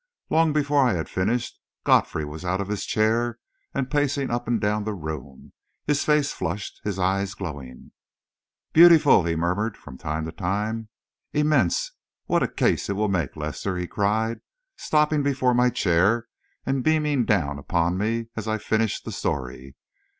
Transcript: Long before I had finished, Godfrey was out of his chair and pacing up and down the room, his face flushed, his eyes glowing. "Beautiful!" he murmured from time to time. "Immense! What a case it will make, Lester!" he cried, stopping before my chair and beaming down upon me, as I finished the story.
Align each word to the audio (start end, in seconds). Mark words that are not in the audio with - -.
Long 0.31 0.51
before 0.51 0.83
I 0.83 0.93
had 0.93 1.07
finished, 1.07 1.59
Godfrey 1.83 2.25
was 2.25 2.43
out 2.43 2.59
of 2.59 2.69
his 2.69 2.87
chair 2.87 3.37
and 3.71 3.91
pacing 3.91 4.31
up 4.31 4.47
and 4.47 4.59
down 4.59 4.83
the 4.83 4.95
room, 4.95 5.53
his 5.85 6.03
face 6.03 6.31
flushed, 6.31 6.81
his 6.83 6.97
eyes 6.97 7.35
glowing. 7.35 7.91
"Beautiful!" 8.73 9.25
he 9.25 9.35
murmured 9.35 9.77
from 9.77 9.99
time 9.99 10.25
to 10.25 10.31
time. 10.31 10.89
"Immense! 11.33 11.91
What 12.25 12.41
a 12.41 12.47
case 12.47 12.89
it 12.89 12.95
will 12.95 13.09
make, 13.09 13.35
Lester!" 13.35 13.77
he 13.77 13.85
cried, 13.85 14.39
stopping 14.75 15.21
before 15.21 15.53
my 15.53 15.69
chair 15.69 16.27
and 16.65 16.83
beaming 16.83 17.23
down 17.23 17.59
upon 17.59 17.95
me, 17.99 18.29
as 18.35 18.47
I 18.47 18.57
finished 18.57 19.05
the 19.05 19.11
story. 19.11 19.75